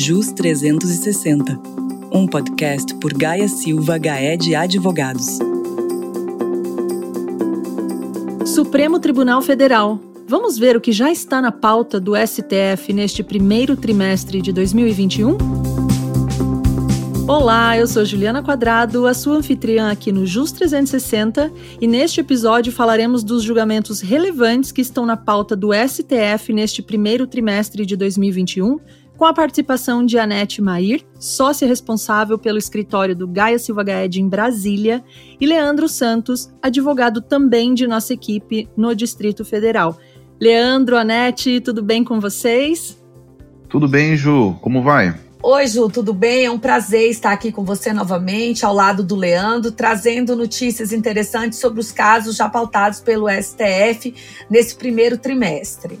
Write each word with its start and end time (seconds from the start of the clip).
JUS 0.00 0.30
360, 0.30 1.60
um 2.12 2.24
podcast 2.24 2.94
por 3.00 3.12
Gaia 3.12 3.48
Silva 3.48 3.98
Gaé 3.98 4.36
de 4.36 4.54
Advogados. 4.54 5.40
Supremo 8.46 9.00
Tribunal 9.00 9.42
Federal. 9.42 9.98
Vamos 10.28 10.56
ver 10.56 10.76
o 10.76 10.80
que 10.80 10.92
já 10.92 11.10
está 11.10 11.42
na 11.42 11.50
pauta 11.50 11.98
do 11.98 12.12
STF 12.14 12.92
neste 12.92 13.24
primeiro 13.24 13.76
trimestre 13.76 14.40
de 14.40 14.52
2021? 14.52 15.36
Olá, 17.26 17.76
eu 17.76 17.88
sou 17.88 18.04
Juliana 18.04 18.40
Quadrado, 18.40 19.04
a 19.04 19.12
sua 19.12 19.34
anfitriã 19.34 19.90
aqui 19.90 20.12
no 20.12 20.24
JUS 20.24 20.52
360, 20.52 21.52
e 21.80 21.88
neste 21.88 22.20
episódio 22.20 22.72
falaremos 22.72 23.24
dos 23.24 23.42
julgamentos 23.42 24.00
relevantes 24.00 24.70
que 24.70 24.80
estão 24.80 25.04
na 25.04 25.16
pauta 25.16 25.56
do 25.56 25.70
STF 25.74 26.52
neste 26.52 26.82
primeiro 26.82 27.26
trimestre 27.26 27.84
de 27.84 27.96
2021, 27.96 28.78
com 29.18 29.24
a 29.24 29.34
participação 29.34 30.06
de 30.06 30.16
Anete 30.16 30.62
Mair, 30.62 31.04
sócia 31.18 31.66
responsável 31.66 32.38
pelo 32.38 32.56
escritório 32.56 33.16
do 33.16 33.26
Gaia 33.26 33.58
Silva 33.58 33.82
Gaed 33.82 34.20
em 34.20 34.28
Brasília, 34.28 35.04
e 35.40 35.44
Leandro 35.44 35.88
Santos, 35.88 36.48
advogado 36.62 37.20
também 37.20 37.74
de 37.74 37.84
nossa 37.88 38.14
equipe 38.14 38.68
no 38.76 38.94
Distrito 38.94 39.44
Federal. 39.44 39.98
Leandro, 40.40 40.96
Anete, 40.96 41.60
tudo 41.60 41.82
bem 41.82 42.04
com 42.04 42.20
vocês? 42.20 42.96
Tudo 43.68 43.88
bem, 43.88 44.16
Ju. 44.16 44.56
Como 44.62 44.84
vai? 44.84 45.12
Oi, 45.42 45.66
Ju, 45.66 45.88
tudo 45.88 46.14
bem? 46.14 46.44
É 46.44 46.50
um 46.50 46.58
prazer 46.58 47.10
estar 47.10 47.32
aqui 47.32 47.50
com 47.50 47.64
você 47.64 47.92
novamente, 47.92 48.64
ao 48.64 48.72
lado 48.72 49.02
do 49.02 49.16
Leandro, 49.16 49.72
trazendo 49.72 50.36
notícias 50.36 50.92
interessantes 50.92 51.58
sobre 51.58 51.80
os 51.80 51.90
casos 51.90 52.36
já 52.36 52.48
pautados 52.48 53.00
pelo 53.00 53.26
STF 53.28 54.14
nesse 54.48 54.76
primeiro 54.76 55.18
trimestre. 55.18 55.98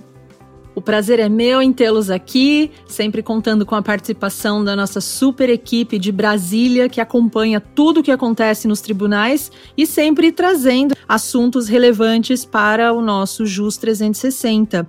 O 0.78 0.80
prazer 0.80 1.18
é 1.18 1.28
meu 1.28 1.60
em 1.60 1.72
tê-los 1.72 2.08
aqui, 2.08 2.70
sempre 2.86 3.20
contando 3.20 3.66
com 3.66 3.74
a 3.74 3.82
participação 3.82 4.62
da 4.62 4.76
nossa 4.76 5.00
super 5.00 5.50
equipe 5.50 5.98
de 5.98 6.12
Brasília, 6.12 6.88
que 6.88 7.00
acompanha 7.00 7.60
tudo 7.60 7.98
o 7.98 8.02
que 8.02 8.12
acontece 8.12 8.68
nos 8.68 8.80
tribunais 8.80 9.50
e 9.76 9.84
sempre 9.84 10.30
trazendo 10.30 10.94
assuntos 11.08 11.66
relevantes 11.66 12.44
para 12.44 12.92
o 12.92 13.02
nosso 13.02 13.44
JUS 13.44 13.76
360. 13.76 14.86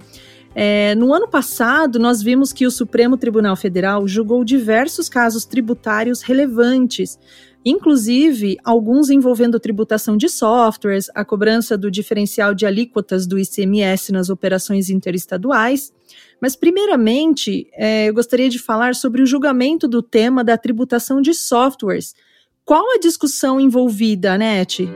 É, 0.53 0.93
no 0.93 1.11
ano 1.11 1.27
passado, 1.27 1.97
nós 1.97 2.21
vimos 2.21 2.53
que 2.53 2.67
o 2.67 2.71
Supremo 2.71 3.17
Tribunal 3.17 3.55
Federal 3.55 4.07
julgou 4.07 4.43
diversos 4.43 5.09
casos 5.09 5.43
tributários 5.43 6.21
relevantes, 6.21 7.17
inclusive 7.63 8.57
alguns 8.63 9.09
envolvendo 9.09 9.59
tributação 9.59 10.15
de 10.15 10.29
softwares, 10.29 11.07
a 11.13 11.25
cobrança 11.25 11.77
do 11.77 11.91
diferencial 11.91 12.53
de 12.53 12.65
alíquotas 12.65 13.27
do 13.27 13.37
ICMS 13.37 14.11
nas 14.11 14.29
operações 14.29 14.89
interestaduais. 14.89 15.93
Mas, 16.41 16.55
primeiramente, 16.55 17.67
é, 17.73 18.09
eu 18.09 18.13
gostaria 18.13 18.49
de 18.49 18.59
falar 18.59 18.95
sobre 18.95 19.21
o 19.21 19.25
julgamento 19.25 19.87
do 19.87 20.01
tema 20.01 20.43
da 20.43 20.57
tributação 20.57 21.21
de 21.21 21.33
softwares. 21.33 22.15
Qual 22.63 22.83
a 22.95 22.99
discussão 22.99 23.59
envolvida, 23.59 24.33
Anete? 24.33 24.87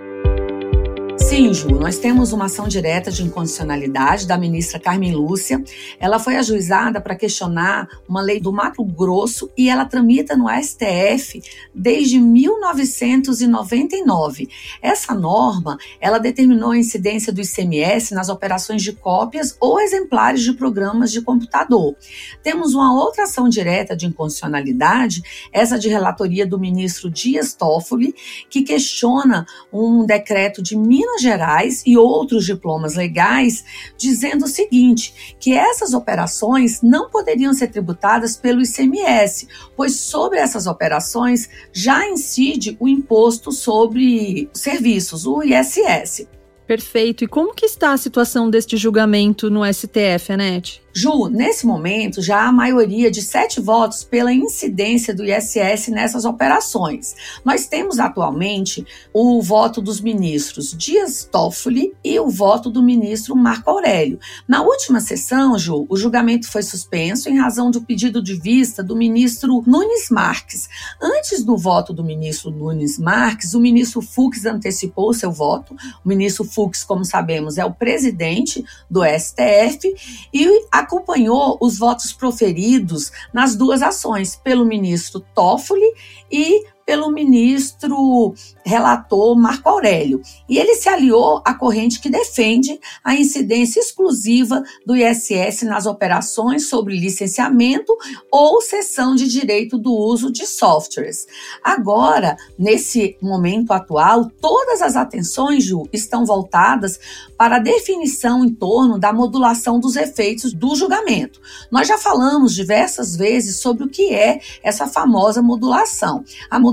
Sim, 1.33 1.51
Ju, 1.51 1.79
nós 1.79 1.97
temos 1.97 2.31
uma 2.31 2.45
ação 2.45 2.67
direta 2.67 3.09
de 3.09 3.23
incondicionalidade 3.23 4.27
da 4.27 4.37
ministra 4.37 4.79
Carmen 4.79 5.15
Lúcia. 5.15 5.63
Ela 5.99 6.19
foi 6.19 6.35
ajuizada 6.35 7.01
para 7.01 7.15
questionar 7.15 7.87
uma 8.07 8.21
lei 8.21 8.39
do 8.39 8.53
Mato 8.53 8.85
Grosso 8.85 9.49
e 9.57 9.67
ela 9.67 9.83
tramita 9.83 10.37
no 10.37 10.45
STF 10.47 11.41
desde 11.73 12.19
1999. 12.19 14.47
Essa 14.79 15.15
norma, 15.15 15.75
ela 15.99 16.19
determinou 16.19 16.69
a 16.69 16.77
incidência 16.77 17.33
do 17.33 17.41
ICMS 17.41 18.13
nas 18.13 18.29
operações 18.29 18.83
de 18.83 18.93
cópias 18.93 19.57
ou 19.59 19.79
exemplares 19.79 20.43
de 20.43 20.53
programas 20.53 21.11
de 21.11 21.19
computador. 21.19 21.95
Temos 22.43 22.75
uma 22.75 22.93
outra 22.93 23.23
ação 23.23 23.49
direta 23.49 23.95
de 23.95 24.05
incondicionalidade, 24.05 25.23
essa 25.51 25.79
de 25.79 25.89
relatoria 25.89 26.45
do 26.45 26.59
ministro 26.59 27.09
Dias 27.09 27.55
Toffoli, 27.55 28.13
que 28.51 28.61
questiona 28.61 29.47
um 29.71 30.05
decreto 30.05 30.61
de 30.61 30.77
Minas 30.77 31.22
Gerais 31.23 31.81
e 31.85 31.97
outros 31.97 32.45
diplomas 32.45 32.95
legais, 32.95 33.63
dizendo 33.97 34.45
o 34.45 34.47
seguinte: 34.47 35.35
que 35.39 35.53
essas 35.53 35.93
operações 35.93 36.81
não 36.81 37.09
poderiam 37.09 37.53
ser 37.53 37.69
tributadas 37.69 38.35
pelo 38.35 38.61
ICMS, 38.61 39.47
pois 39.75 39.95
sobre 39.95 40.39
essas 40.39 40.67
operações 40.67 41.49
já 41.71 42.07
incide 42.07 42.77
o 42.79 42.87
imposto 42.87 43.51
sobre 43.51 44.49
serviços, 44.53 45.25
o 45.25 45.41
ISS. 45.41 46.27
Perfeito. 46.67 47.23
E 47.23 47.27
como 47.27 47.53
que 47.53 47.65
está 47.65 47.93
a 47.93 47.97
situação 47.97 48.49
deste 48.49 48.77
julgamento 48.77 49.49
no 49.49 49.61
STF, 49.65 50.31
Anete? 50.31 50.82
Ju, 50.95 51.27
nesse 51.27 51.65
momento, 51.65 52.21
já 52.21 52.47
há 52.47 52.51
maioria 52.51 53.09
de 53.09 53.19
sete 53.19 53.59
votos 53.59 54.03
pela 54.03 54.31
incidência 54.31 55.13
do 55.13 55.25
ISS 55.25 55.87
nessas 55.87 56.23
operações. 56.23 57.15
Nós 57.43 57.65
temos 57.65 57.97
atualmente 57.97 58.85
o 59.11 59.41
voto 59.41 59.81
dos 59.81 59.99
ministros 59.99 60.71
Dias 60.77 61.27
Toffoli 61.29 61.93
e 62.03 62.19
o 62.19 62.29
voto 62.29 62.69
do 62.69 62.83
ministro 62.83 63.35
Marco 63.35 63.71
Aurélio. 63.71 64.19
Na 64.47 64.61
última 64.61 64.99
sessão, 64.99 65.57
Ju, 65.57 65.87
o 65.89 65.97
julgamento 65.97 66.47
foi 66.47 66.61
suspenso 66.61 67.27
em 67.27 67.39
razão 67.39 67.71
do 67.71 67.81
pedido 67.81 68.21
de 68.21 68.35
vista 68.35 68.83
do 68.83 68.95
ministro 68.95 69.63
Nunes 69.65 70.09
Marques. 70.11 70.69
Antes 71.01 71.43
do 71.43 71.57
voto 71.57 71.91
do 71.91 72.03
ministro 72.03 72.51
Nunes 72.51 72.99
Marques, 72.99 73.55
o 73.55 73.59
ministro 73.59 73.99
Fux 73.99 74.45
antecipou 74.45 75.11
seu 75.11 75.31
voto. 75.31 75.75
O 76.05 76.07
ministro 76.07 76.43
Fux, 76.43 76.83
como 76.83 77.03
sabemos, 77.03 77.57
é 77.57 77.65
o 77.65 77.73
presidente 77.73 78.63
do 78.87 79.01
STF 79.03 79.91
e 80.31 80.67
a 80.71 80.82
acompanhou 80.83 81.57
os 81.59 81.77
votos 81.77 82.13
proferidos 82.13 83.11
nas 83.33 83.55
duas 83.55 83.81
ações, 83.81 84.35
pelo 84.35 84.65
ministro 84.65 85.19
Toffoli 85.33 85.93
e 86.31 86.63
pelo 86.85 87.11
ministro 87.11 88.33
relator 88.65 89.35
Marco 89.35 89.69
Aurélio. 89.69 90.21
E 90.47 90.57
ele 90.57 90.75
se 90.75 90.89
aliou 90.89 91.41
à 91.45 91.53
corrente 91.53 91.99
que 91.99 92.09
defende 92.09 92.79
a 93.03 93.15
incidência 93.15 93.79
exclusiva 93.79 94.63
do 94.85 94.95
ISS 94.95 95.63
nas 95.63 95.85
operações 95.85 96.67
sobre 96.67 96.99
licenciamento 96.99 97.95
ou 98.31 98.61
cessão 98.61 99.15
de 99.15 99.27
direito 99.27 99.77
do 99.77 99.93
uso 99.93 100.31
de 100.31 100.45
softwares. 100.45 101.25
Agora, 101.63 102.37
nesse 102.57 103.17
momento 103.21 103.71
atual, 103.71 104.29
todas 104.41 104.81
as 104.81 104.95
atenções, 104.95 105.63
Ju, 105.63 105.87
estão 105.91 106.25
voltadas 106.25 106.99
para 107.37 107.57
a 107.57 107.59
definição 107.59 108.45
em 108.45 108.53
torno 108.53 108.97
da 108.97 109.11
modulação 109.11 109.79
dos 109.79 109.95
efeitos 109.95 110.53
do 110.53 110.75
julgamento. 110.75 111.41
Nós 111.71 111.87
já 111.87 111.97
falamos 111.97 112.53
diversas 112.53 113.15
vezes 113.15 113.57
sobre 113.57 113.83
o 113.83 113.89
que 113.89 114.13
é 114.13 114.39
essa 114.61 114.87
famosa 114.87 115.41
modulação. 115.41 116.23
A 116.49 116.59
modulação, 116.59 116.72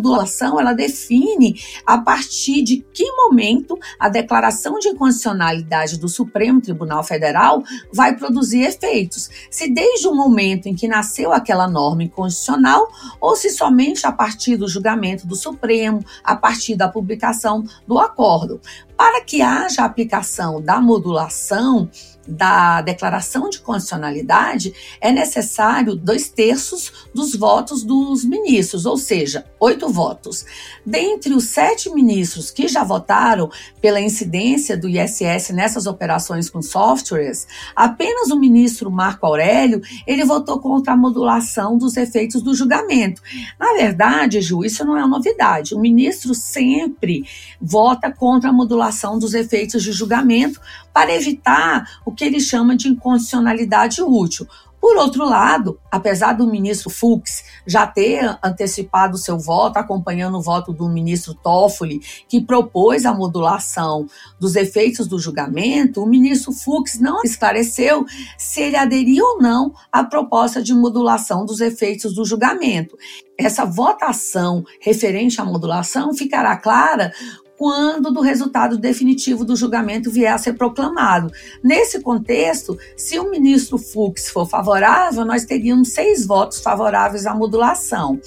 ela 0.59 0.73
define 0.73 1.61
a 1.87 1.99
partir 1.99 2.63
de 2.63 2.85
que 2.93 3.11
momento 3.13 3.79
a 3.99 4.09
declaração 4.09 4.79
de 4.79 4.89
incondicionalidade 4.89 5.99
do 5.99 6.09
Supremo 6.09 6.61
Tribunal 6.61 7.03
Federal 7.03 7.63
vai 7.93 8.17
produzir 8.17 8.63
efeitos. 8.63 9.29
Se 9.51 9.71
desde 9.71 10.09
o 10.09 10.15
momento 10.15 10.67
em 10.67 10.75
que 10.75 10.89
nasceu 10.89 11.33
aquela 11.33 11.69
norma 11.69 12.03
inconstitucional 12.03 12.89
ou 13.21 13.37
se 13.37 13.51
somente 13.51 14.07
a 14.07 14.13
partir 14.13 14.57
do 14.57 14.69
julgamento 14.69 15.27
do 15.27 15.37
Supremo, 15.37 16.05
a 16.23 16.37
partir 16.37 16.77
da 16.77 16.89
publicação 16.89 17.65
do 17.87 17.99
acordo. 17.99 18.61
Para 18.97 19.23
que 19.23 19.41
haja 19.41 19.85
aplicação 19.85 20.61
da 20.61 20.81
modulação, 20.81 21.89
da 22.31 22.81
declaração 22.81 23.51
de 23.51 23.61
constitucionalidade, 23.61 24.73
é 25.01 25.11
necessário 25.11 25.97
dois 25.97 26.29
terços 26.29 27.09
dos 27.15 27.35
votos 27.35 27.83
dos 27.83 28.25
ministros, 28.25 28.87
ou 28.87 28.97
seja, 28.97 29.45
oito 29.59 29.89
votos. 29.89 30.45
Dentre 30.87 31.35
os 31.35 31.45
sete 31.45 31.91
ministros 31.91 32.51
que 32.51 32.69
já 32.69 32.85
votaram 32.85 33.51
pela 33.81 34.01
incidência 34.01 34.77
do 34.77 34.89
ISS 34.89 35.51
nessas 35.51 35.87
operações 35.87 36.49
com 36.49 36.63
softwares, 36.63 37.47
apenas 37.75 38.31
o 38.31 38.39
ministro 38.39 38.91
Marco 38.91 39.27
Aurélio 39.27 39.83
ele 40.07 40.25
votou 40.25 40.61
contra 40.61 40.93
a 40.93 40.97
modulação 40.97 41.77
dos 41.77 41.97
efeitos 41.97 42.43
do 42.43 42.55
julgamento. 42.55 43.21
Na 43.59 43.73
verdade, 43.75 44.41
Ju, 44.41 44.65
isso 44.65 44.85
não 44.85 44.97
é 44.97 45.07
novidade. 45.07 45.75
O 45.75 45.81
ministro 45.81 46.35
sempre 46.35 47.25
vota 47.61 48.11
contra 48.11 48.51
a 48.51 48.53
modulação 48.53 49.19
dos 49.19 49.35
efeitos 49.35 49.83
de 49.83 49.93
julgamento 49.93 50.61
para 50.93 51.15
evitar 51.15 51.85
o 52.05 52.13
que 52.13 52.25
ele 52.25 52.41
chama 52.41 52.77
de 52.77 52.89
incondicionalidade 52.89 54.03
útil. 54.03 54.47
Por 54.81 54.97
outro 54.97 55.25
lado, 55.27 55.79
apesar 55.91 56.33
do 56.33 56.47
ministro 56.47 56.89
Fux 56.89 57.45
já 57.67 57.87
ter 57.87 58.39
antecipado 58.43 59.19
seu 59.19 59.39
voto, 59.39 59.77
acompanhando 59.77 60.39
o 60.39 60.43
voto 60.43 60.73
do 60.73 60.89
ministro 60.89 61.35
Toffoli, 61.35 62.01
que 62.27 62.41
propôs 62.41 63.05
a 63.05 63.13
modulação 63.13 64.07
dos 64.39 64.57
efeitos 64.57 65.07
do 65.07 65.19
julgamento, 65.19 66.03
o 66.03 66.07
ministro 66.07 66.51
Fux 66.51 66.99
não 66.99 67.23
esclareceu 67.23 68.07
se 68.39 68.63
ele 68.63 68.77
aderiu 68.77 69.23
ou 69.23 69.43
não 69.43 69.75
à 69.93 70.03
proposta 70.03 70.63
de 70.63 70.73
modulação 70.73 71.45
dos 71.45 71.61
efeitos 71.61 72.15
do 72.15 72.25
julgamento. 72.25 72.97
Essa 73.39 73.67
votação 73.67 74.65
referente 74.81 75.41
à 75.43 75.45
modulação 75.45 76.15
ficará 76.15 76.57
clara 76.57 77.13
quando 77.61 78.11
do 78.11 78.23
resultado 78.23 78.79
definitivo 78.79 79.45
do 79.45 79.55
julgamento 79.55 80.11
vier 80.11 80.33
a 80.33 80.39
ser 80.39 80.55
proclamado. 80.55 81.31
Nesse 81.63 82.01
contexto, 82.01 82.79
se 82.97 83.19
o 83.19 83.31
ministro 83.31 83.77
Fux 83.77 84.31
for 84.31 84.49
favorável, 84.49 85.27
nós 85.27 85.45
teríamos 85.45 85.91
seis 85.91 86.25
votos 86.25 86.63
favoráveis 86.63 87.27
à 87.27 87.35
modulação. 87.35 88.19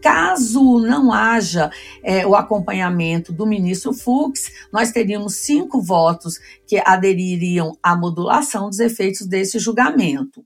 Caso 0.00 0.78
não 0.78 1.12
haja 1.12 1.72
é, 2.04 2.24
o 2.24 2.36
acompanhamento 2.36 3.32
do 3.32 3.44
ministro 3.44 3.92
Fux, 3.92 4.48
nós 4.72 4.92
teríamos 4.92 5.34
cinco 5.34 5.82
votos 5.82 6.38
que 6.64 6.80
adeririam 6.86 7.76
à 7.82 7.96
modulação 7.96 8.68
dos 8.68 8.78
efeitos 8.78 9.26
desse 9.26 9.58
julgamento. 9.58 10.44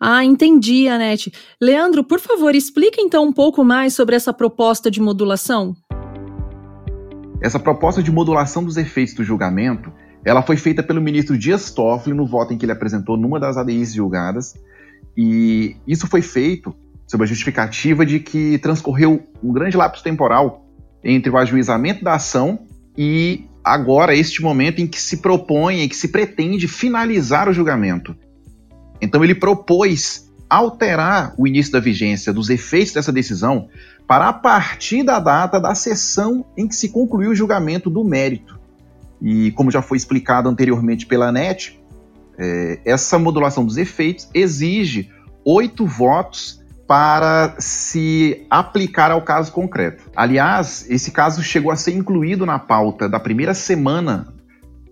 Ah, 0.00 0.24
entendi, 0.24 0.88
Anete. 0.88 1.30
Leandro, 1.60 2.02
por 2.02 2.20
favor, 2.20 2.54
explique 2.54 3.02
então 3.02 3.24
um 3.24 3.32
pouco 3.34 3.62
mais 3.62 3.92
sobre 3.92 4.16
essa 4.16 4.32
proposta 4.32 4.90
de 4.90 4.98
modulação. 4.98 5.76
Essa 7.46 7.60
proposta 7.60 8.02
de 8.02 8.10
modulação 8.10 8.64
dos 8.64 8.76
efeitos 8.76 9.14
do 9.14 9.22
julgamento, 9.22 9.92
ela 10.24 10.42
foi 10.42 10.56
feita 10.56 10.82
pelo 10.82 11.00
ministro 11.00 11.38
Dias 11.38 11.70
Toffoli 11.70 12.16
no 12.16 12.26
voto 12.26 12.52
em 12.52 12.58
que 12.58 12.64
ele 12.64 12.72
apresentou 12.72 13.16
numa 13.16 13.38
das 13.38 13.56
ADIs 13.56 13.94
julgadas, 13.94 14.56
e 15.16 15.76
isso 15.86 16.08
foi 16.08 16.22
feito 16.22 16.74
sob 17.06 17.22
a 17.22 17.26
justificativa 17.26 18.04
de 18.04 18.18
que 18.18 18.58
transcorreu 18.58 19.22
um 19.40 19.52
grande 19.52 19.76
lapso 19.76 20.02
temporal 20.02 20.66
entre 21.04 21.30
o 21.30 21.38
ajuizamento 21.38 22.02
da 22.02 22.14
ação 22.14 22.66
e 22.98 23.44
agora 23.62 24.12
este 24.12 24.42
momento 24.42 24.80
em 24.80 24.86
que 24.88 25.00
se 25.00 25.18
propõe, 25.18 25.82
em 25.82 25.88
que 25.88 25.94
se 25.94 26.08
pretende 26.08 26.66
finalizar 26.66 27.48
o 27.48 27.52
julgamento. 27.52 28.16
Então 29.00 29.22
ele 29.22 29.36
propôs 29.36 30.25
alterar 30.48 31.34
o 31.36 31.46
início 31.46 31.72
da 31.72 31.80
vigência 31.80 32.32
dos 32.32 32.50
efeitos 32.50 32.92
dessa 32.92 33.12
decisão 33.12 33.68
para 34.06 34.28
a 34.28 34.32
partir 34.32 35.02
da 35.02 35.18
data 35.18 35.60
da 35.60 35.74
sessão 35.74 36.44
em 36.56 36.68
que 36.68 36.76
se 36.76 36.90
concluiu 36.90 37.30
o 37.30 37.34
julgamento 37.34 37.90
do 37.90 38.04
mérito. 38.04 38.58
E 39.20 39.50
como 39.52 39.70
já 39.70 39.82
foi 39.82 39.96
explicado 39.96 40.48
anteriormente 40.48 41.06
pela 41.06 41.32
NET, 41.32 41.80
é, 42.38 42.78
essa 42.84 43.18
modulação 43.18 43.64
dos 43.64 43.76
efeitos 43.76 44.28
exige 44.32 45.10
oito 45.44 45.86
votos 45.86 46.62
para 46.86 47.56
se 47.58 48.46
aplicar 48.48 49.10
ao 49.10 49.22
caso 49.22 49.50
concreto. 49.50 50.08
Aliás, 50.14 50.86
esse 50.88 51.10
caso 51.10 51.42
chegou 51.42 51.72
a 51.72 51.76
ser 51.76 51.92
incluído 51.92 52.46
na 52.46 52.58
pauta 52.58 53.08
da 53.08 53.18
primeira 53.18 53.54
semana 53.54 54.32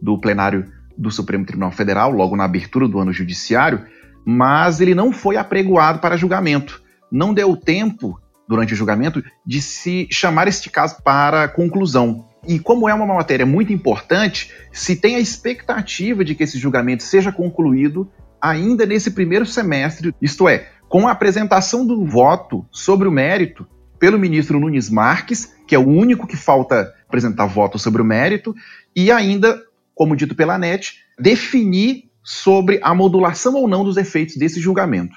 do 0.02 0.18
plenário 0.18 0.66
do 0.96 1.10
Supremo 1.10 1.44
Tribunal 1.44 1.70
Federal, 1.70 2.10
logo 2.10 2.36
na 2.36 2.44
abertura 2.44 2.88
do 2.88 2.98
ano 2.98 3.12
judiciário, 3.12 3.84
mas 4.24 4.80
ele 4.80 4.94
não 4.94 5.12
foi 5.12 5.36
apregoado 5.36 5.98
para 5.98 6.16
julgamento. 6.16 6.82
Não 7.10 7.34
deu 7.34 7.56
tempo, 7.56 8.20
durante 8.48 8.72
o 8.72 8.76
julgamento, 8.76 9.22
de 9.46 9.60
se 9.60 10.08
chamar 10.10 10.48
este 10.48 10.70
caso 10.70 11.02
para 11.02 11.48
conclusão. 11.48 12.26
E 12.46 12.58
como 12.58 12.88
é 12.88 12.94
uma 12.94 13.06
matéria 13.06 13.46
muito 13.46 13.72
importante, 13.72 14.52
se 14.72 14.96
tem 14.96 15.16
a 15.16 15.20
expectativa 15.20 16.24
de 16.24 16.34
que 16.34 16.42
esse 16.42 16.58
julgamento 16.58 17.02
seja 17.02 17.32
concluído 17.32 18.10
ainda 18.40 18.84
nesse 18.84 19.10
primeiro 19.10 19.46
semestre, 19.46 20.14
isto 20.20 20.48
é, 20.48 20.68
com 20.88 21.08
a 21.08 21.12
apresentação 21.12 21.86
do 21.86 22.04
voto 22.04 22.66
sobre 22.70 23.08
o 23.08 23.12
mérito 23.12 23.66
pelo 23.98 24.18
ministro 24.18 24.60
Nunes 24.60 24.90
Marques, 24.90 25.54
que 25.66 25.74
é 25.74 25.78
o 25.78 25.88
único 25.88 26.26
que 26.26 26.36
falta 26.36 26.92
apresentar 27.08 27.46
voto 27.46 27.78
sobre 27.78 28.02
o 28.02 28.04
mérito, 28.04 28.54
e 28.94 29.10
ainda, 29.10 29.62
como 29.94 30.14
dito 30.14 30.34
pela 30.34 30.58
NET, 30.58 30.98
definir 31.18 32.10
sobre 32.24 32.80
a 32.82 32.94
modulação 32.94 33.54
ou 33.54 33.68
não 33.68 33.84
dos 33.84 33.98
efeitos 33.98 34.36
desse 34.36 34.58
julgamento. 34.58 35.14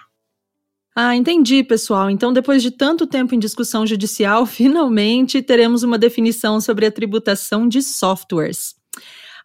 Ah, 0.93 1.15
entendi, 1.15 1.63
pessoal. 1.63 2.09
Então, 2.09 2.33
depois 2.33 2.61
de 2.61 2.71
tanto 2.71 3.05
tempo 3.05 3.33
em 3.33 3.39
discussão 3.39 3.85
judicial, 3.85 4.45
finalmente 4.47 5.41
teremos 5.41 5.83
uma 5.83 5.97
definição 5.97 6.59
sobre 6.59 6.85
a 6.85 6.91
tributação 6.91 7.67
de 7.67 7.81
softwares. 7.81 8.75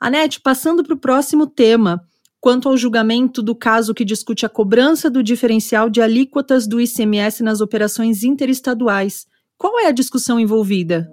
Anete, 0.00 0.41
passando 0.41 0.82
para 0.82 0.94
o 0.94 0.99
próximo 0.99 1.47
tema, 1.47 2.03
quanto 2.41 2.69
ao 2.69 2.76
julgamento 2.76 3.41
do 3.41 3.55
caso 3.55 3.94
que 3.94 4.05
discute 4.05 4.44
a 4.44 4.49
cobrança 4.49 5.08
do 5.08 5.23
diferencial 5.23 5.88
de 5.88 6.00
alíquotas 6.00 6.67
do 6.67 6.81
ICMS 6.81 7.43
nas 7.43 7.61
operações 7.61 8.25
interestaduais. 8.25 9.26
Qual 9.56 9.79
é 9.79 9.87
a 9.87 9.93
discussão 9.93 10.41
envolvida? 10.41 11.08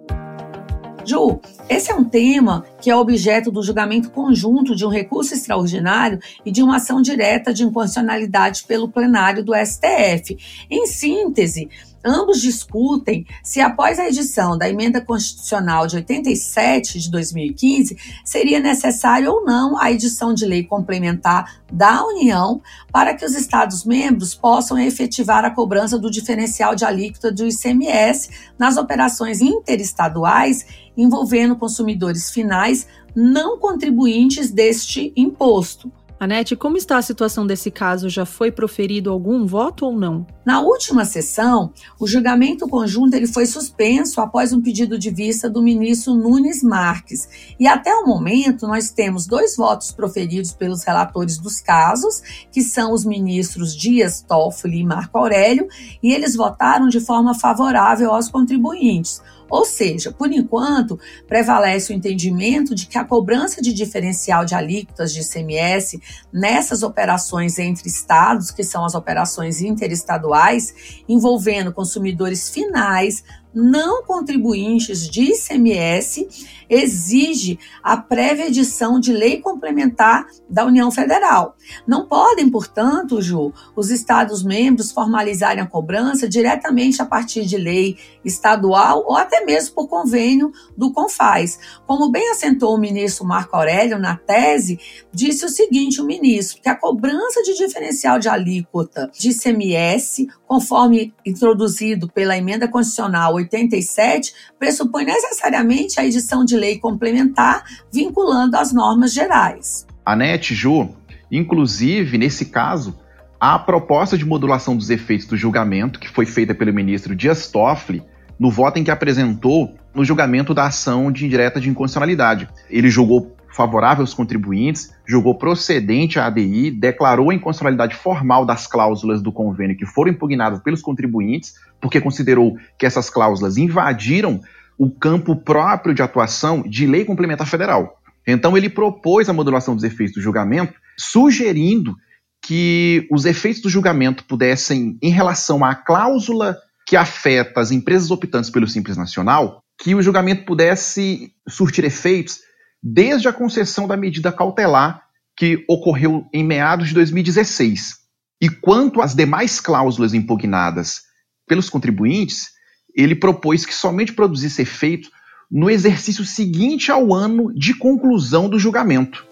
Ju, 1.05 1.39
esse 1.69 1.91
é 1.91 1.95
um 1.95 2.03
tema 2.03 2.63
que 2.81 2.89
é 2.89 2.95
objeto 2.95 3.51
do 3.51 3.63
julgamento 3.63 4.09
conjunto 4.09 4.75
de 4.75 4.85
um 4.85 4.89
recurso 4.89 5.33
extraordinário 5.33 6.19
e 6.45 6.51
de 6.51 6.63
uma 6.63 6.77
ação 6.77 7.01
direta 7.01 7.53
de 7.53 7.63
inconstitucionalidade 7.63 8.63
pelo 8.67 8.89
plenário 8.89 9.43
do 9.43 9.53
STF. 9.53 10.37
Em 10.69 10.85
síntese, 10.85 11.69
Ambos 12.03 12.41
discutem 12.41 13.25
se, 13.43 13.59
após 13.59 13.99
a 13.99 14.07
edição 14.07 14.57
da 14.57 14.69
emenda 14.69 15.01
constitucional 15.01 15.85
de 15.85 15.97
87 15.97 16.97
de 16.97 17.11
2015, 17.11 17.97
seria 18.23 18.59
necessário 18.59 19.29
ou 19.31 19.43
não 19.43 19.77
a 19.77 19.91
edição 19.91 20.33
de 20.33 20.45
lei 20.45 20.63
complementar 20.63 21.59
da 21.71 22.03
União 22.05 22.61
para 22.91 23.13
que 23.13 23.25
os 23.25 23.35
Estados-membros 23.35 24.33
possam 24.33 24.79
efetivar 24.79 25.43
a 25.43 25.51
cobrança 25.51 25.99
do 25.99 26.09
diferencial 26.09 26.73
de 26.73 26.85
alíquota 26.85 27.31
do 27.31 27.45
ICMS 27.45 28.29
nas 28.57 28.77
operações 28.77 29.41
interestaduais 29.41 30.65
envolvendo 31.01 31.55
consumidores 31.55 32.29
finais 32.29 32.68
não 33.15 33.57
contribuintes 33.57 34.51
deste 34.51 35.13
imposto. 35.15 35.91
Anete, 36.19 36.53
como 36.53 36.75
está 36.75 36.97
a 36.97 37.01
situação 37.01 37.47
desse 37.47 37.71
caso? 37.71 38.09
Já 38.09 38.25
foi 38.25 38.51
proferido 38.51 39.09
algum 39.09 39.45
voto 39.45 39.85
ou 39.85 39.97
não? 39.97 40.27
Na 40.45 40.59
última 40.59 41.05
sessão, 41.05 41.71
o 41.97 42.05
julgamento 42.05 42.67
conjunto 42.67 43.13
ele 43.13 43.25
foi 43.25 43.45
suspenso 43.45 44.19
após 44.19 44.51
um 44.51 44.61
pedido 44.61 44.99
de 44.99 45.09
vista 45.09 45.49
do 45.49 45.63
ministro 45.63 46.13
Nunes 46.15 46.61
Marques. 46.61 47.55
E 47.57 47.65
até 47.65 47.95
o 47.95 48.05
momento, 48.05 48.67
nós 48.67 48.91
temos 48.91 49.25
dois 49.25 49.55
votos 49.55 49.93
proferidos 49.93 50.51
pelos 50.51 50.83
relatores 50.83 51.37
dos 51.37 51.61
casos, 51.61 52.21
que 52.51 52.61
são 52.61 52.91
os 52.91 53.05
ministros 53.05 53.73
Dias 53.73 54.21
Toffoli 54.21 54.79
e 54.79 54.85
Marco 54.85 55.17
Aurélio, 55.17 55.69
e 56.03 56.11
eles 56.11 56.35
votaram 56.35 56.89
de 56.89 56.99
forma 56.99 57.33
favorável 57.33 58.11
aos 58.13 58.27
contribuintes. 58.27 59.21
Ou 59.49 59.65
seja, 59.65 60.11
por 60.11 60.31
enquanto, 60.31 60.99
prevalece 61.27 61.91
o 61.91 61.95
entendimento 61.95 62.75
de 62.75 62.85
que 62.85 62.97
a 62.97 63.03
cobrança 63.03 63.61
de 63.61 63.73
diferencial 63.73 64.45
de 64.45 64.55
alíquotas 64.55 65.13
de 65.13 65.21
ICMS 65.21 66.01
nessas 66.31 66.83
operações 66.83 67.57
entre 67.57 67.87
estados, 67.87 68.51
que 68.51 68.63
são 68.63 68.85
as 68.85 68.95
operações 68.95 69.61
interestaduais, 69.61 71.03
envolvendo 71.07 71.73
consumidores 71.73 72.49
finais, 72.49 73.23
não 73.53 74.03
contribuintes 74.03 75.09
de 75.09 75.33
ICMS 75.33 76.27
exige 76.69 77.57
a 77.81 77.97
prévia 77.97 78.47
edição 78.47 78.99
de 78.99 79.11
lei 79.11 79.41
complementar 79.41 80.27
da 80.47 80.65
União 80.65 80.91
Federal. 80.91 81.55
Não 81.87 82.05
podem, 82.05 82.49
portanto, 82.49 83.21
Ju, 83.21 83.51
os 83.75 83.89
Estados-membros 83.89 84.91
formalizarem 84.91 85.63
a 85.63 85.67
cobrança 85.67 86.29
diretamente 86.29 87.01
a 87.01 87.05
partir 87.05 87.45
de 87.45 87.57
lei 87.57 87.97
estadual 88.23 89.03
ou 89.07 89.15
até 89.15 89.43
mesmo 89.43 89.73
por 89.73 89.87
convênio 89.87 90.51
do 90.77 90.93
CONFAS. 90.93 91.59
Como 91.87 92.11
bem 92.11 92.29
assentou 92.31 92.75
o 92.75 92.79
ministro 92.79 93.25
Marco 93.25 93.55
Aurélio 93.55 93.97
na 93.97 94.15
tese, 94.15 94.79
disse 95.11 95.45
o 95.45 95.49
seguinte: 95.49 96.01
o 96.01 96.05
ministro, 96.05 96.61
que 96.61 96.69
a 96.69 96.75
cobrança 96.75 97.41
de 97.41 97.55
diferencial 97.55 98.19
de 98.19 98.29
alíquota 98.29 99.09
de 99.17 99.29
ICMS, 99.29 100.27
conforme 100.45 101.13
introduzido 101.25 102.07
pela 102.09 102.37
emenda 102.37 102.67
constitucional 102.67 103.38
87 103.39 104.33
pressupõe 104.57 105.05
necessariamente 105.05 105.99
a 105.99 106.05
edição 106.05 106.45
de 106.45 106.55
lei 106.55 106.77
complementar 106.77 107.63
vinculando 107.91 108.57
as 108.57 108.71
normas 108.71 109.13
gerais. 109.13 109.85
Anete, 110.05 110.53
Ju, 110.53 110.89
inclusive, 111.31 112.17
nesse 112.17 112.45
caso, 112.45 112.97
a 113.39 113.57
proposta 113.57 114.17
de 114.17 114.25
modulação 114.25 114.75
dos 114.75 114.89
efeitos 114.89 115.27
do 115.27 115.37
julgamento, 115.37 115.99
que 115.99 116.09
foi 116.09 116.25
feita 116.25 116.53
pelo 116.53 116.73
ministro 116.73 117.15
Dias 117.15 117.47
Toffoli, 117.47 118.03
no 118.39 118.49
voto 118.49 118.79
em 118.79 118.83
que 118.83 118.91
apresentou 118.91 119.75
no 119.93 120.05
julgamento 120.05 120.53
da 120.53 120.67
ação 120.67 121.11
de 121.11 121.25
indireta 121.25 121.59
de 121.59 121.69
inconstitucionalidade. 121.69 122.47
Ele 122.69 122.89
julgou 122.89 123.35
favorável 123.51 124.03
aos 124.03 124.13
contribuintes, 124.13 124.93
julgou 125.07 125.35
procedente 125.35 126.19
a 126.19 126.25
ADI, 126.25 126.71
declarou 126.71 127.29
a 127.29 127.33
inconstitucionalidade 127.33 127.95
formal 127.95 128.45
das 128.45 128.67
cláusulas 128.67 129.21
do 129.21 129.31
convênio 129.31 129.77
que 129.77 129.85
foram 129.85 130.11
impugnadas 130.11 130.59
pelos 130.59 130.81
contribuintes, 130.81 131.55
porque 131.81 131.99
considerou 131.99 132.57
que 132.77 132.85
essas 132.85 133.09
cláusulas 133.09 133.57
invadiram 133.57 134.39
o 134.77 134.89
campo 134.89 135.35
próprio 135.35 135.93
de 135.93 136.01
atuação 136.01 136.61
de 136.61 136.85
lei 136.85 137.03
complementar 137.03 137.47
federal. 137.47 137.99
Então 138.25 138.55
ele 138.55 138.69
propôs 138.69 139.27
a 139.27 139.33
modulação 139.33 139.75
dos 139.75 139.83
efeitos 139.83 140.15
do 140.15 140.21
julgamento, 140.21 140.73
sugerindo 140.97 141.95
que 142.41 143.07
os 143.11 143.25
efeitos 143.25 143.61
do 143.61 143.69
julgamento 143.69 144.23
pudessem, 144.23 144.97
em 145.01 145.11
relação 145.11 145.65
à 145.65 145.75
cláusula 145.75 146.57
que 146.85 146.95
afeta 146.95 147.59
as 147.59 147.71
empresas 147.71 148.09
optantes 148.09 148.49
pelo 148.49 148.67
Simples 148.67 148.97
Nacional, 148.97 149.61
que 149.77 149.93
o 149.95 150.01
julgamento 150.01 150.45
pudesse 150.45 151.33
surtir 151.47 151.85
efeitos 151.85 152.39
desde 152.81 153.27
a 153.27 153.33
concessão 153.33 153.87
da 153.87 153.97
medida 153.97 154.31
cautelar 154.31 155.03
que 155.35 155.63
ocorreu 155.67 156.25
em 156.33 156.43
meados 156.43 156.89
de 156.89 156.93
2016. 156.93 157.97
E 158.41 158.49
quanto 158.49 159.01
às 159.01 159.13
demais 159.13 159.59
cláusulas 159.59 160.13
impugnadas 160.13 161.01
pelos 161.47 161.69
contribuintes, 161.69 162.49
ele 162.95 163.15
propôs 163.15 163.65
que 163.65 163.73
somente 163.73 164.13
produzisse 164.13 164.61
efeito 164.61 165.09
no 165.51 165.69
exercício 165.69 166.23
seguinte 166.23 166.91
ao 166.91 167.13
ano 167.13 167.53
de 167.53 167.73
conclusão 167.73 168.49
do 168.49 168.59
julgamento. 168.59 169.25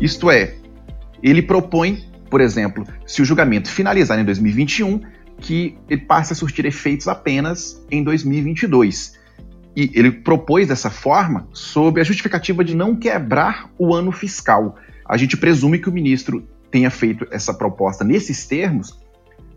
Isto 0.00 0.30
é, 0.30 0.56
ele 1.22 1.42
propõe, 1.42 2.04
por 2.30 2.40
exemplo, 2.40 2.86
se 3.06 3.22
o 3.22 3.24
julgamento 3.24 3.70
finalizar 3.70 4.18
em 4.18 4.24
2021, 4.24 5.00
que 5.40 5.76
ele 5.88 6.02
passe 6.02 6.32
a 6.32 6.36
surtir 6.36 6.64
efeitos 6.64 7.08
apenas 7.08 7.84
em 7.90 8.02
2022. 8.02 9.14
E 9.76 9.90
ele 9.94 10.10
propôs 10.10 10.68
dessa 10.68 10.90
forma 10.90 11.48
sob 11.52 12.00
a 12.00 12.04
justificativa 12.04 12.64
de 12.64 12.76
não 12.76 12.94
quebrar 12.94 13.70
o 13.78 13.94
ano 13.94 14.12
fiscal. 14.12 14.76
A 15.06 15.16
gente 15.16 15.36
presume 15.36 15.78
que 15.78 15.88
o 15.88 15.92
ministro 15.92 16.46
tenha 16.70 16.90
feito 16.90 17.26
essa 17.30 17.52
proposta 17.52 18.04
nesses 18.04 18.46
termos 18.46 18.98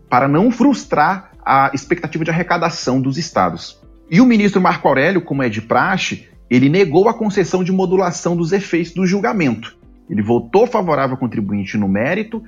para 0.08 0.26
não 0.26 0.50
frustrar 0.50 1.32
a 1.44 1.70
expectativa 1.72 2.24
de 2.24 2.30
arrecadação 2.30 3.00
dos 3.00 3.16
estados. 3.16 3.80
E 4.10 4.20
o 4.20 4.26
ministro 4.26 4.60
Marco 4.60 4.88
Aurélio, 4.88 5.22
como 5.22 5.42
é 5.42 5.48
de 5.48 5.60
praxe, 5.60 6.28
ele 6.50 6.68
negou 6.68 7.08
a 7.08 7.14
concessão 7.14 7.62
de 7.62 7.70
modulação 7.70 8.36
dos 8.36 8.52
efeitos 8.52 8.92
do 8.92 9.06
julgamento. 9.06 9.76
Ele 10.08 10.22
votou 10.22 10.66
favorável 10.66 11.14
ao 11.14 11.20
contribuinte 11.20 11.76
no 11.76 11.88
mérito 11.88 12.42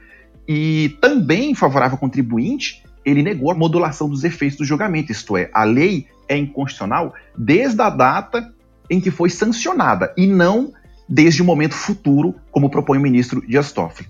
e 0.49 0.97
também 1.01 1.55
favorável 1.55 1.97
ao 1.97 2.01
contribuinte, 2.01 2.83
ele 3.05 3.23
negou 3.23 3.51
a 3.51 3.55
modulação 3.55 4.09
dos 4.09 4.25
efeitos 4.25 4.59
do 4.59 4.65
julgamento, 4.65 5.13
isto 5.13 5.37
é, 5.37 5.51
a 5.53 5.65
lei 5.65 6.07
é 6.31 6.39
inconstitucional 6.39 7.13
desde 7.37 7.83
a 7.83 7.91
data 7.91 8.55
em 8.89 9.01
que 9.01 9.11
foi 9.11 9.29
sancionada 9.29 10.15
e 10.17 10.27
não 10.27 10.73
desde 11.09 11.43
o 11.43 11.45
momento 11.45 11.75
futuro, 11.75 12.37
como 12.53 12.71
propõe 12.71 12.97
o 12.97 13.01
ministro 13.01 13.45
Dias 13.47 13.73
Toffoli. 13.73 14.09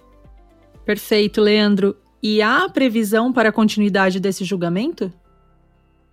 Perfeito, 0.85 1.41
Leandro. 1.41 1.97
E 2.23 2.43
há 2.43 2.69
previsão 2.69 3.33
para 3.33 3.49
a 3.49 3.53
continuidade 3.53 4.21
desse 4.21 4.45
julgamento? 4.45 5.11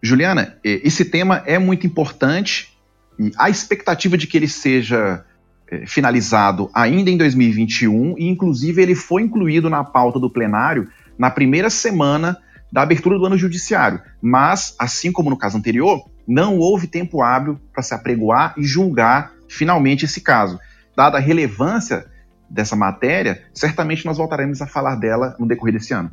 Juliana, 0.02 0.58
esse 0.64 1.04
tema 1.04 1.44
é 1.46 1.60
muito 1.60 1.86
importante 1.86 2.78
e 3.20 3.32
a 3.38 3.50
expectativa 3.50 4.18
de 4.18 4.28
que 4.28 4.38
ele 4.38 4.48
seja 4.48 5.26
é, 5.70 5.86
finalizado 5.86 6.70
ainda 6.74 7.10
em 7.10 7.18
2021 7.18 8.16
e, 8.18 8.28
inclusive, 8.30 8.82
ele 8.82 8.96
foi 8.96 9.24
incluído 9.24 9.70
na 9.70 9.84
pauta 9.84 10.20
do 10.20 10.30
plenário 10.30 10.88
na 11.18 11.30
primeira 11.30 11.70
semana 11.70 12.38
da 12.72 12.82
abertura 12.82 13.18
do 13.18 13.26
ano 13.26 13.38
judiciário. 13.38 14.02
Mas, 14.22 14.76
assim 14.78 15.12
como 15.12 15.30
no 15.30 15.38
caso 15.38 15.58
anterior, 15.58 16.04
não 16.28 16.58
houve 16.58 16.88
tempo 16.88 17.22
hábil 17.22 17.60
para 17.74 17.84
se 17.84 17.94
apregoar 17.94 18.54
e 18.58 18.64
julgar 18.64 19.32
finalmente 19.48 20.06
esse 20.06 20.22
caso. 20.22 20.60
Dada 20.96 21.18
a 21.18 21.22
relevância 21.22 22.06
dessa 22.50 22.76
matéria, 22.76 23.44
certamente 23.54 24.06
nós 24.06 24.18
voltaremos 24.18 24.62
a 24.62 24.68
falar 24.68 24.96
dela 24.96 25.36
no 25.40 25.48
decorrer 25.48 25.74
desse 25.74 25.94
ano. 25.94 26.12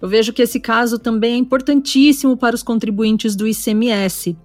Eu 0.00 0.08
vejo 0.08 0.32
que 0.32 0.42
esse 0.42 0.58
caso 0.58 0.98
também 0.98 1.34
é 1.34 1.36
importantíssimo 1.36 2.36
para 2.36 2.56
os 2.56 2.62
contribuintes 2.62 3.36
do 3.36 3.46
ICMS. 3.46 4.36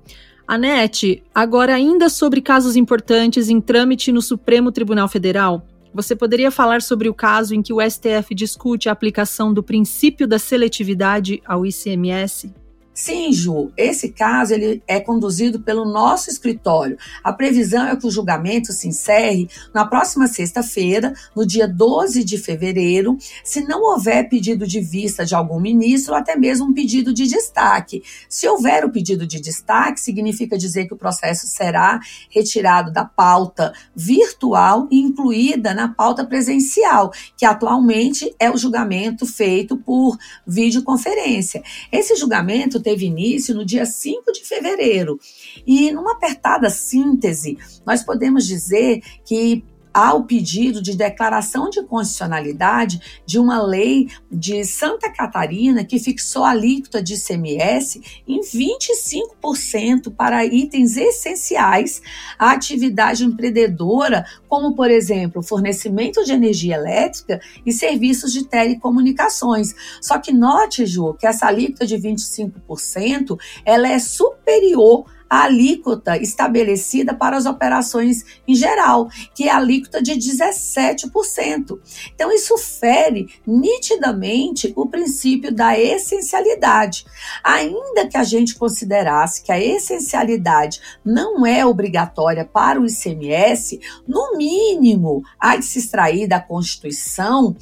Anete, 0.48 1.24
agora 1.34 1.74
ainda 1.74 2.10
sobre 2.10 2.42
casos 2.42 2.76
importantes 2.76 3.50
em 3.50 3.60
trâmite 3.60 4.12
no 4.12 4.22
Supremo 4.22 4.72
Tribunal 4.72 5.08
Federal, 5.08 5.66
você 5.98 6.16
poderia 6.16 6.52
falar 6.52 6.84
sobre 6.84 7.10
o 7.10 7.14
caso 7.14 7.56
em 7.56 7.62
que 7.64 7.74
o 7.74 7.82
STF 7.82 8.36
discute 8.36 8.88
a 8.88 8.92
aplicação 8.92 9.52
do 9.52 9.64
princípio 9.64 10.28
da 10.28 10.38
seletividade 10.38 11.42
ao 11.44 11.66
ICMS? 11.66 12.54
Sim, 13.00 13.32
Ju, 13.32 13.72
esse 13.78 14.10
caso 14.10 14.56
ele 14.56 14.82
é 14.88 15.00
conduzido 15.00 15.60
pelo 15.60 15.86
nosso 15.86 16.32
escritório. 16.32 16.98
A 17.24 17.32
previsão 17.32 17.88
é 17.88 17.96
que 17.96 18.08
o 18.08 18.10
julgamento 18.10 18.74
se 18.74 18.88
encerre 18.88 19.48
na 19.72 19.86
próxima 19.86 20.28
sexta-feira, 20.28 21.14
no 21.36 21.46
dia 21.46 21.68
12 21.68 22.24
de 22.24 22.40
fevereiro, 22.40 23.16
se 23.44 23.62
não 23.62 23.84
houver 23.84 24.28
pedido 24.28 24.66
de 24.66 24.82
vista 24.82 25.24
de 25.24 25.36
algum 25.36 25.60
ministro 25.60 26.14
ou 26.14 26.18
até 26.18 26.36
mesmo 26.36 26.66
um 26.66 26.74
pedido 26.74 27.14
de 27.14 27.28
destaque. 27.28 28.02
Se 28.28 28.48
houver 28.48 28.84
o 28.84 28.90
pedido 28.90 29.28
de 29.28 29.40
destaque, 29.40 30.02
significa 30.02 30.58
dizer 30.58 30.88
que 30.88 30.96
o 30.96 30.98
processo 30.98 31.46
será 31.46 32.00
retirado 32.32 32.92
da 32.92 33.06
pauta 33.06 33.74
virtual 33.96 34.88
e 34.90 35.00
incluída 35.00 35.72
na 35.72 35.88
pauta 35.88 36.26
presencial, 36.26 37.12
que 37.38 37.46
atualmente 37.46 38.34
é 38.40 38.50
o 38.50 38.58
julgamento 38.58 39.28
feito 39.28 39.78
por 39.78 40.18
videoconferência. 40.48 41.62
Esse 41.92 42.16
julgamento 42.16 42.87
teve 42.88 43.06
início 43.06 43.54
no 43.54 43.66
dia 43.66 43.86
5 43.86 44.32
de 44.32 44.46
fevereiro. 44.46 45.20
E 45.66 45.92
numa 45.92 46.14
apertada 46.14 46.70
síntese, 46.70 47.58
nós 47.86 48.02
podemos 48.02 48.48
dizer 48.48 49.02
que 49.26 49.62
ao 49.98 50.26
pedido 50.26 50.80
de 50.80 50.96
declaração 50.96 51.72
de 51.72 51.82
constitucionalidade 51.82 53.02
de 53.26 53.40
uma 53.40 53.60
lei 53.60 54.08
de 54.32 54.64
Santa 54.64 55.12
Catarina 55.12 55.84
que 55.84 55.98
fixou 55.98 56.44
a 56.44 56.52
alíquota 56.52 57.02
de 57.02 57.16
ICMS 57.16 58.22
em 58.28 58.40
25% 58.42 60.14
para 60.16 60.46
itens 60.46 60.96
essenciais 60.98 62.00
à 62.38 62.52
atividade 62.52 63.26
empreendedora, 63.26 64.24
como, 64.48 64.76
por 64.76 64.92
exemplo, 64.92 65.42
fornecimento 65.42 66.24
de 66.24 66.32
energia 66.32 66.76
elétrica 66.76 67.42
e 67.66 67.72
serviços 67.72 68.32
de 68.32 68.46
telecomunicações. 68.46 69.74
Só 70.00 70.20
que 70.20 70.32
note, 70.32 70.86
Ju, 70.86 71.16
que 71.16 71.26
essa 71.26 71.48
alíquota 71.48 71.88
de 71.88 71.98
25% 71.98 73.36
ela 73.66 73.88
é 73.88 73.98
superior 73.98 75.08
a 75.30 75.44
alíquota 75.44 76.18
estabelecida 76.18 77.14
para 77.14 77.38
as 77.38 77.46
operações 77.46 78.24
em 78.48 78.56
geral, 78.56 79.10
que 79.34 79.46
é 79.46 79.52
a 79.52 79.58
alíquota 79.58 80.02
de 80.02 80.14
17%. 80.14 81.80
Então, 82.14 82.32
isso 82.32 82.58
fere 82.58 83.28
nitidamente 83.46 84.74
o 84.76 84.88
princípio 84.88 85.54
da 85.54 85.78
essencialidade. 85.78 87.06
Ainda 87.44 88.08
que 88.08 88.18
a 88.18 88.24
gente 88.24 88.56
considerasse 88.56 89.44
que 89.44 89.52
a 89.52 89.60
essencialidade 89.60 90.80
não 91.04 91.46
é 91.46 91.66
obrigatória 91.66 92.46
para 92.46 92.80
o 92.80 92.86
ICMS, 92.86 93.80
no 94.08 94.38
mínimo, 94.38 95.24
há 95.40 95.58
de 95.58 95.66
se 95.66 95.80
extrair 95.80 96.28
da 96.28 96.40
Constituição 96.40 97.56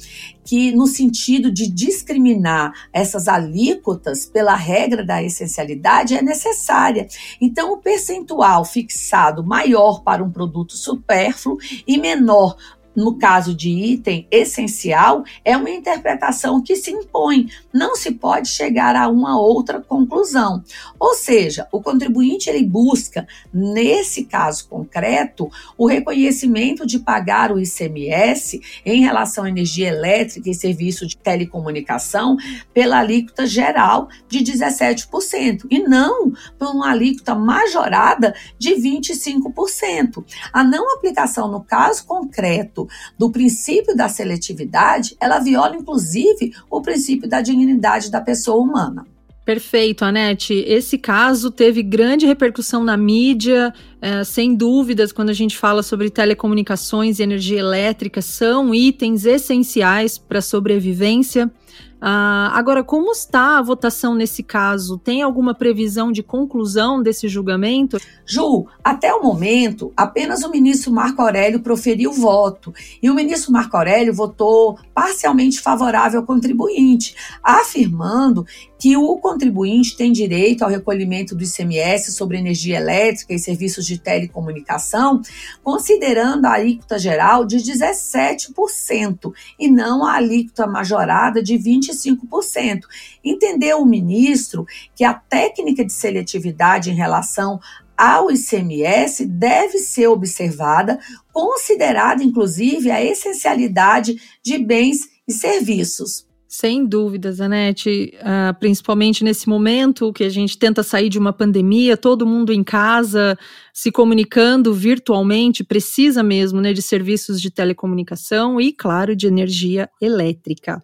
que, 0.46 0.70
no 0.70 0.86
sentido 0.86 1.50
de 1.50 1.68
discriminar 1.68 2.72
essas 2.92 3.26
alíquotas 3.26 4.24
pela 4.24 4.54
regra 4.54 5.04
da 5.04 5.22
essencialidade, 5.22 6.14
é 6.14 6.22
necessária. 6.22 7.08
Então, 7.40 7.72
o 7.72 7.78
percentual 7.78 8.64
fixado 8.64 9.44
maior 9.44 10.02
para 10.02 10.22
um 10.22 10.30
produto 10.30 10.76
supérfluo 10.76 11.58
e 11.86 11.98
menor 11.98 12.56
no 12.96 13.18
caso 13.18 13.54
de 13.54 13.68
item 13.68 14.26
essencial, 14.30 15.22
é 15.44 15.56
uma 15.56 15.70
interpretação 15.70 16.62
que 16.62 16.74
se 16.74 16.90
impõe, 16.90 17.48
não 17.72 17.94
se 17.94 18.12
pode 18.12 18.48
chegar 18.48 18.96
a 18.96 19.08
uma 19.08 19.38
outra 19.38 19.80
conclusão. 19.80 20.64
Ou 20.98 21.14
seja, 21.14 21.68
o 21.70 21.82
contribuinte 21.82 22.48
ele 22.48 22.64
busca, 22.64 23.28
nesse 23.52 24.24
caso 24.24 24.66
concreto, 24.68 25.50
o 25.76 25.86
reconhecimento 25.86 26.86
de 26.86 26.98
pagar 26.98 27.52
o 27.52 27.60
ICMS 27.60 28.60
em 28.84 29.02
relação 29.02 29.44
à 29.44 29.48
energia 29.48 29.88
elétrica 29.88 30.48
e 30.48 30.54
serviço 30.54 31.06
de 31.06 31.16
telecomunicação 31.16 32.36
pela 32.72 32.98
alíquota 32.98 33.46
geral 33.46 34.08
de 34.28 34.38
17% 34.40 35.66
e 35.70 35.80
não 35.80 36.32
por 36.58 36.68
uma 36.68 36.90
alíquota 36.90 37.34
majorada 37.34 38.34
de 38.58 38.74
25%. 38.74 40.24
A 40.52 40.64
não 40.64 40.94
aplicação 40.94 41.48
no 41.48 41.62
caso 41.62 42.06
concreto 42.06 42.85
do 43.18 43.30
princípio 43.30 43.96
da 43.96 44.08
seletividade, 44.08 45.16
ela 45.20 45.38
viola 45.38 45.76
inclusive 45.76 46.52
o 46.70 46.80
princípio 46.80 47.28
da 47.28 47.40
dignidade 47.40 48.10
da 48.10 48.20
pessoa 48.20 48.62
humana. 48.62 49.06
Perfeito, 49.46 50.04
Anete. 50.04 50.54
Esse 50.66 50.98
caso 50.98 51.52
teve 51.52 51.80
grande 51.80 52.26
repercussão 52.26 52.82
na 52.82 52.96
mídia, 52.96 53.72
é, 54.02 54.24
sem 54.24 54.56
dúvidas, 54.56 55.12
quando 55.12 55.30
a 55.30 55.32
gente 55.32 55.56
fala 55.56 55.84
sobre 55.84 56.10
telecomunicações 56.10 57.20
e 57.20 57.22
energia 57.22 57.60
elétrica, 57.60 58.20
são 58.20 58.74
itens 58.74 59.24
essenciais 59.24 60.18
para 60.18 60.40
a 60.40 60.42
sobrevivência. 60.42 61.48
Uh, 61.96 62.52
agora, 62.52 62.84
como 62.84 63.10
está 63.10 63.58
a 63.58 63.62
votação 63.62 64.14
nesse 64.14 64.42
caso? 64.42 64.98
Tem 64.98 65.22
alguma 65.22 65.54
previsão 65.54 66.12
de 66.12 66.22
conclusão 66.22 67.02
desse 67.02 67.26
julgamento? 67.26 67.98
Ju, 68.24 68.66
até 68.84 69.14
o 69.14 69.22
momento, 69.22 69.92
apenas 69.96 70.42
o 70.42 70.50
ministro 70.50 70.92
Marco 70.92 71.22
Aurélio 71.22 71.60
proferiu 71.60 72.12
voto. 72.12 72.72
E 73.02 73.08
o 73.08 73.14
ministro 73.14 73.50
Marco 73.50 73.76
Aurélio 73.76 74.12
votou 74.12 74.78
parcialmente 74.94 75.60
favorável 75.60 76.20
ao 76.20 76.26
contribuinte, 76.26 77.16
afirmando 77.42 78.46
que 78.78 78.94
o 78.94 79.16
contribuinte 79.16 79.96
tem 79.96 80.12
direito 80.12 80.62
ao 80.62 80.70
recolhimento 80.70 81.34
do 81.34 81.42
ICMS 81.42 82.12
sobre 82.12 82.36
energia 82.36 82.76
elétrica 82.76 83.32
e 83.32 83.38
serviços 83.38 83.86
de 83.86 83.98
telecomunicação, 83.98 85.22
considerando 85.62 86.44
a 86.44 86.52
alíquota 86.52 86.98
geral 86.98 87.46
de 87.46 87.56
17% 87.56 89.32
e 89.58 89.70
não 89.70 90.04
a 90.04 90.14
alíquota 90.14 90.66
majorada 90.66 91.42
de 91.42 91.56
20 91.56 91.65
25%. 91.66 92.80
Entendeu 93.24 93.78
o 93.78 93.86
ministro 93.86 94.64
que 94.94 95.04
a 95.04 95.14
técnica 95.14 95.84
de 95.84 95.92
seletividade 95.92 96.90
em 96.90 96.94
relação 96.94 97.58
ao 97.96 98.30
ICMS 98.30 99.24
deve 99.24 99.78
ser 99.78 100.08
observada, 100.08 100.98
considerada 101.32 102.22
inclusive 102.22 102.90
a 102.90 103.02
essencialidade 103.02 104.20
de 104.42 104.58
bens 104.58 105.08
e 105.26 105.32
serviços. 105.32 106.26
Sem 106.48 106.86
dúvidas, 106.86 107.40
Anete, 107.40 108.14
uh, 108.20 108.58
principalmente 108.58 109.24
nesse 109.24 109.48
momento 109.48 110.12
que 110.12 110.22
a 110.22 110.28
gente 110.28 110.56
tenta 110.56 110.82
sair 110.82 111.08
de 111.08 111.18
uma 111.18 111.32
pandemia, 111.32 111.96
todo 111.96 112.26
mundo 112.26 112.52
em 112.52 112.62
casa, 112.62 113.36
se 113.74 113.90
comunicando 113.90 114.72
virtualmente, 114.72 115.64
precisa 115.64 116.22
mesmo 116.22 116.60
né, 116.60 116.72
de 116.72 116.80
serviços 116.80 117.40
de 117.40 117.50
telecomunicação 117.50 118.60
e, 118.60 118.72
claro, 118.72 119.16
de 119.16 119.26
energia 119.26 119.90
elétrica. 120.00 120.82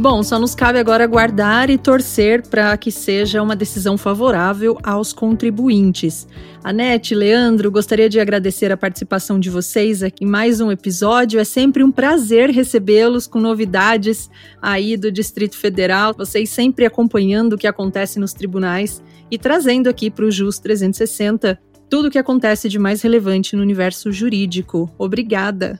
Bom, 0.00 0.22
só 0.22 0.38
nos 0.38 0.54
cabe 0.54 0.78
agora 0.78 1.04
aguardar 1.04 1.68
e 1.68 1.76
torcer 1.76 2.40
para 2.48 2.74
que 2.78 2.90
seja 2.90 3.42
uma 3.42 3.54
decisão 3.54 3.98
favorável 3.98 4.78
aos 4.82 5.12
contribuintes. 5.12 6.26
Anete, 6.64 7.14
Leandro, 7.14 7.70
gostaria 7.70 8.08
de 8.08 8.18
agradecer 8.18 8.72
a 8.72 8.78
participação 8.78 9.38
de 9.38 9.50
vocês 9.50 10.02
aqui 10.02 10.24
em 10.24 10.26
mais 10.26 10.58
um 10.58 10.72
episódio. 10.72 11.38
É 11.38 11.44
sempre 11.44 11.84
um 11.84 11.92
prazer 11.92 12.48
recebê-los 12.48 13.26
com 13.26 13.38
novidades 13.38 14.30
aí 14.62 14.96
do 14.96 15.12
Distrito 15.12 15.58
Federal. 15.58 16.14
Vocês 16.16 16.48
sempre 16.48 16.86
acompanhando 16.86 17.52
o 17.52 17.58
que 17.58 17.66
acontece 17.66 18.18
nos 18.18 18.32
tribunais 18.32 19.02
e 19.30 19.36
trazendo 19.36 19.90
aqui 19.90 20.10
para 20.10 20.24
o 20.24 20.30
JUS 20.30 20.58
360 20.60 21.60
tudo 21.90 22.08
o 22.08 22.10
que 22.10 22.18
acontece 22.18 22.70
de 22.70 22.78
mais 22.78 23.02
relevante 23.02 23.54
no 23.54 23.60
universo 23.60 24.10
jurídico. 24.10 24.90
Obrigada. 24.96 25.78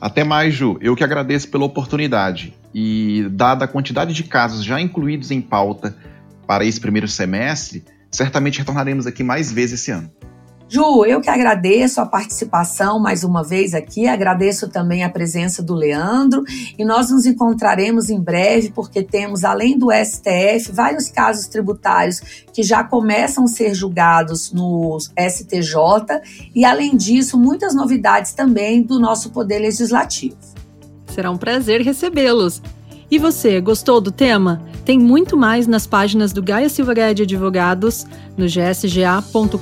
Até 0.00 0.24
mais, 0.24 0.54
Ju. 0.54 0.78
Eu 0.80 0.96
que 0.96 1.04
agradeço 1.04 1.48
pela 1.48 1.64
oportunidade. 1.64 2.54
E, 2.74 3.26
dada 3.30 3.64
a 3.64 3.68
quantidade 3.68 4.14
de 4.14 4.24
casos 4.24 4.64
já 4.64 4.80
incluídos 4.80 5.30
em 5.30 5.40
pauta 5.40 5.96
para 6.46 6.64
esse 6.64 6.80
primeiro 6.80 7.06
semestre, 7.06 7.84
certamente 8.10 8.58
retornaremos 8.58 9.06
aqui 9.06 9.22
mais 9.22 9.52
vezes 9.52 9.80
esse 9.80 9.90
ano. 9.90 10.10
Ju, 10.72 11.04
eu 11.04 11.20
que 11.20 11.28
agradeço 11.28 12.00
a 12.00 12.06
participação 12.06 13.00
mais 13.00 13.24
uma 13.24 13.42
vez 13.42 13.74
aqui, 13.74 14.06
agradeço 14.06 14.68
também 14.68 15.02
a 15.02 15.10
presença 15.10 15.64
do 15.64 15.74
Leandro 15.74 16.44
e 16.78 16.84
nós 16.84 17.10
nos 17.10 17.26
encontraremos 17.26 18.08
em 18.08 18.20
breve 18.20 18.70
porque 18.70 19.02
temos, 19.02 19.42
além 19.42 19.76
do 19.76 19.88
STF, 19.90 20.70
vários 20.70 21.08
casos 21.08 21.48
tributários 21.48 22.20
que 22.52 22.62
já 22.62 22.84
começam 22.84 23.42
a 23.42 23.48
ser 23.48 23.74
julgados 23.74 24.52
no 24.52 24.96
STJ 25.00 26.20
e, 26.54 26.64
além 26.64 26.96
disso, 26.96 27.36
muitas 27.36 27.74
novidades 27.74 28.32
também 28.32 28.80
do 28.80 29.00
nosso 29.00 29.30
Poder 29.30 29.58
Legislativo. 29.58 30.36
Será 31.08 31.32
um 31.32 31.36
prazer 31.36 31.80
recebê-los. 31.80 32.62
E 33.10 33.18
você, 33.18 33.60
gostou 33.60 34.00
do 34.00 34.12
tema? 34.12 34.62
Tem 34.90 34.98
muito 34.98 35.36
mais 35.36 35.68
nas 35.68 35.86
páginas 35.86 36.32
do 36.32 36.42
Gaia 36.42 36.68
Silva 36.68 36.92
Gaia 36.92 37.14
de 37.14 37.22
Advogados, 37.22 38.04
no 38.36 38.48
gsga.com.br, 38.48 39.56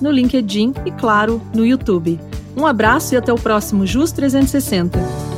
no 0.00 0.08
LinkedIn 0.08 0.72
e, 0.86 0.92
claro, 0.92 1.42
no 1.52 1.66
YouTube. 1.66 2.20
Um 2.56 2.64
abraço 2.64 3.14
e 3.14 3.16
até 3.16 3.32
o 3.32 3.36
próximo 3.36 3.84
JUS 3.84 4.12
360. 4.12 5.33